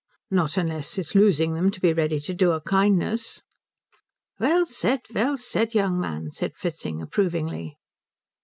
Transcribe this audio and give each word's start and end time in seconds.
"Not 0.31 0.57
unless 0.57 0.97
it's 0.97 1.13
losing 1.13 1.53
them 1.53 1.69
to 1.69 1.79
be 1.79 1.93
ready 1.93 2.19
to 2.21 2.33
do 2.33 2.53
a 2.53 2.59
kindness." 2.61 3.43
"Well 4.39 4.65
said, 4.65 5.01
well 5.13 5.37
said, 5.37 5.75
young 5.75 5.99
man," 5.99 6.31
said 6.31 6.55
Fritzing 6.55 7.03
approvingly. 7.03 7.77